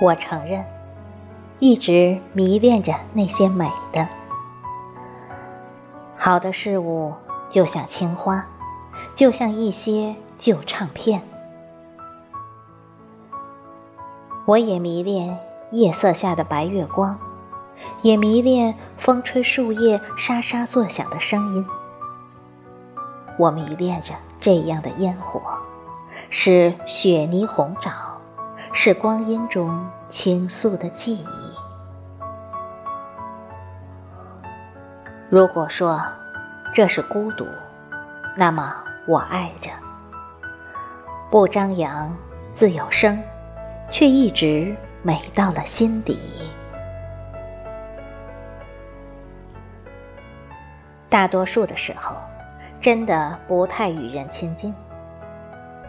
[0.00, 0.64] 我承认，
[1.60, 4.08] 一直迷恋着那些美的。
[6.16, 7.12] 好的事物
[7.48, 8.46] 就像青花，
[9.14, 11.22] 就像一些旧唱片。
[14.46, 15.38] 我也迷恋
[15.70, 17.18] 夜色下的白月光，
[18.02, 21.66] 也迷恋风吹树叶沙沙作响的声音。
[23.38, 25.40] 我迷恋着这样的烟火，
[26.30, 27.92] 是雪泥红爪，
[28.76, 31.26] 是光阴中倾诉的记忆。
[35.30, 36.02] 如果说
[36.72, 37.46] 这是孤独，
[38.36, 38.74] 那么
[39.06, 39.70] 我爱着，
[41.30, 42.12] 不张扬，
[42.52, 43.16] 自有声，
[43.88, 46.18] 却一直美到了心底。
[51.08, 52.16] 大多数的时候。
[52.80, 54.74] 真的不太与人亲近，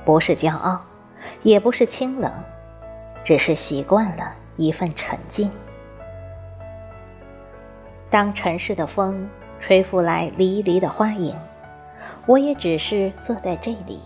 [0.05, 0.79] 不是骄傲，
[1.43, 2.31] 也不是清冷，
[3.25, 5.51] 只是习惯了一份沉静。
[8.09, 9.27] 当尘世的风
[9.59, 11.35] 吹拂来离离的花影，
[12.27, 13.99] 我也只是坐在这里，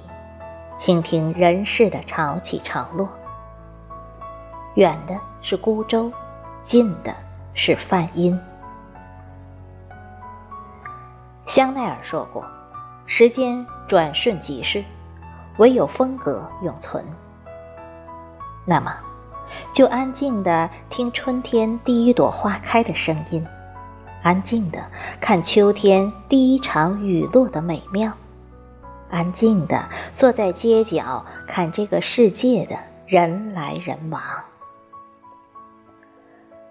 [0.78, 3.10] 倾听人世的潮起潮落。
[4.76, 6.12] 远的是孤舟，
[6.64, 7.14] 近的
[7.54, 8.40] 是梵音。
[11.46, 12.44] 香奈儿说过。
[13.12, 14.86] 时间转瞬即逝，
[15.58, 17.04] 唯有风格永存。
[18.66, 18.96] 那么，
[19.80, 23.48] 就安静的听春天第一朵花开的声音，
[24.22, 24.86] 安静的
[25.22, 28.12] 看秋天第一场雨落的美妙，
[29.10, 32.76] 安静的坐在街角看这个世界的
[33.08, 34.22] 人来人往。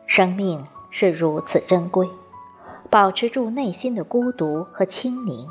[0.06, 2.06] 生命是如此珍贵，
[2.90, 5.48] 保持住内心的孤独和清宁。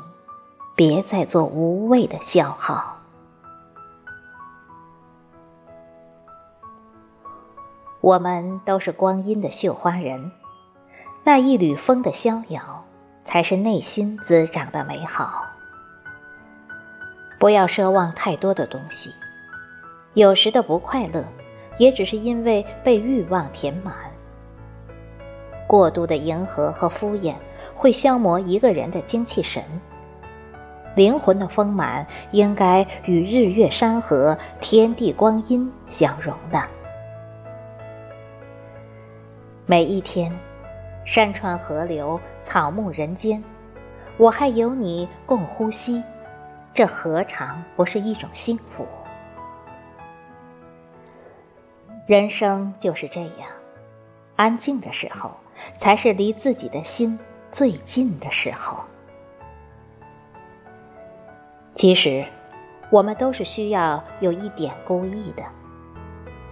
[0.76, 2.97] 别再做无谓的消耗。
[8.00, 10.30] 我们都是光阴的绣花人，
[11.24, 12.84] 那一缕风的逍遥，
[13.24, 15.46] 才是内心滋长的美好。
[17.40, 19.12] 不要奢望太多的东西，
[20.14, 21.24] 有时的不快乐，
[21.76, 23.94] 也只是因为被欲望填满。
[25.66, 27.34] 过度的迎合和敷衍，
[27.74, 29.62] 会消磨一个人的精气神。
[30.94, 36.62] 灵魂的丰满应该与日月山河、天地光阴相融的。
[39.70, 40.32] 每一天，
[41.04, 43.44] 山川河流、草木人间，
[44.16, 46.02] 我还有你共呼吸，
[46.72, 48.86] 这何尝不是一种幸福？
[52.06, 53.46] 人生就是这样，
[54.36, 55.36] 安静的时候，
[55.76, 57.18] 才是离自己的心
[57.50, 58.82] 最近的时候。
[61.74, 62.24] 其实，
[62.90, 65.42] 我们都是需要有一点孤意的，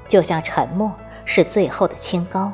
[0.07, 0.93] 就像沉默
[1.25, 2.53] 是最后的清高，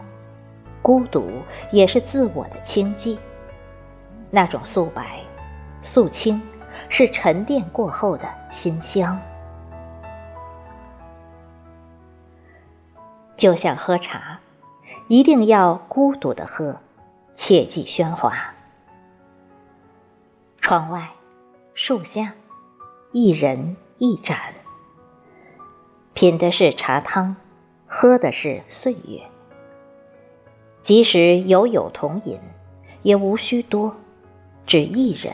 [0.83, 1.31] 孤独
[1.71, 3.17] 也是自我的清寂。
[4.31, 5.21] 那种素白、
[5.81, 6.43] 素清，
[6.89, 9.19] 是沉淀过后的馨香。
[13.37, 14.41] 就像喝茶，
[15.09, 16.77] 一定要孤独的喝，
[17.35, 18.55] 切忌喧哗。
[20.61, 21.11] 窗外，
[21.75, 22.35] 树下。
[23.15, 24.39] 一人一盏，
[26.15, 27.37] 品的是茶汤，
[27.87, 29.32] 喝的是岁月。
[30.83, 32.39] 即使有友同饮，
[33.03, 33.95] 也无需多，
[34.67, 35.33] 只一人，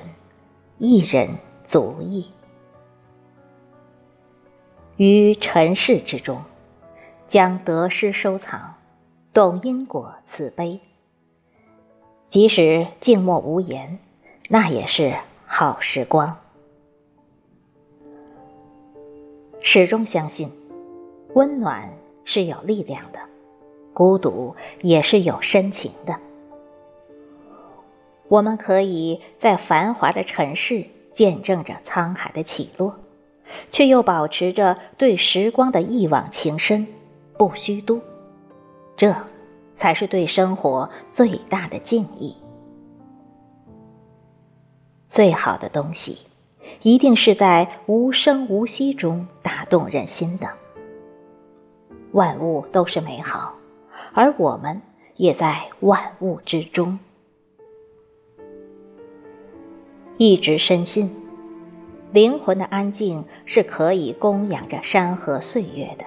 [0.77, 1.31] 一人
[1.65, 2.27] 足矣。
[4.99, 6.43] 于尘世之中，
[7.29, 8.75] 将得失收藏，
[9.33, 10.79] 懂因果慈悲。
[12.29, 13.99] 即使静默无言，
[14.51, 15.15] 那也是
[15.47, 16.37] 好时光。
[19.63, 20.53] 始终相信，
[21.35, 21.91] 温暖
[22.25, 23.19] 是有力量的，
[23.99, 26.15] 孤独也是有深情的。
[28.29, 32.95] 我们可以在繁华的尘世见证着沧海的起落，
[33.73, 36.87] 却又保持着对时光的一往情深，
[37.37, 38.01] 不虚度。
[38.97, 39.13] 这，
[39.75, 42.37] 才是对生活最大的敬意。
[45.09, 46.19] 最好的东西。
[46.83, 50.49] 一定是在无声无息中打动人心的。
[52.13, 53.58] 万物都是美好，
[54.19, 54.83] 而我们
[55.15, 56.99] 也在万物之中。
[60.17, 61.09] 一直深信，
[62.11, 66.05] 灵魂的安静是可以供养着山河岁月的。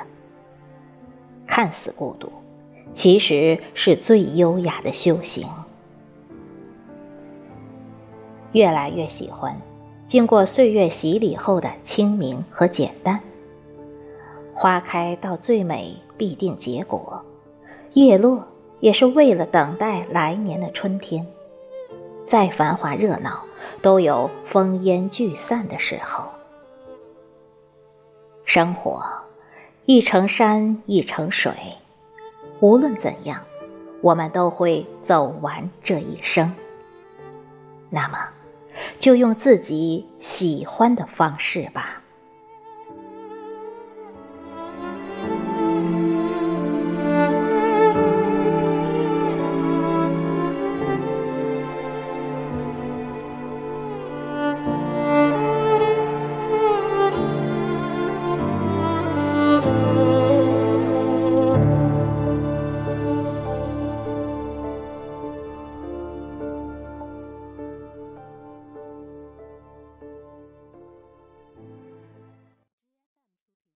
[1.47, 2.29] 看似孤独，
[2.91, 5.47] 其实是最优雅的修行。
[8.51, 9.55] 越来越喜欢。
[10.05, 13.17] 经过岁月洗礼后的清明和简单，
[14.53, 17.23] 花开到最美必定结果，
[17.93, 18.47] 叶落
[18.79, 21.25] 也是为了等待来年的春天。
[22.25, 23.43] 再繁华热闹，
[23.81, 26.29] 都有风烟聚散的时候。
[28.45, 29.03] 生活，
[29.85, 31.51] 一程山，一程水，
[32.61, 33.41] 无论怎样，
[34.01, 36.53] 我们都会走完这一生。
[37.89, 38.17] 那么，
[38.97, 42.00] 就用自己喜欢的方式吧。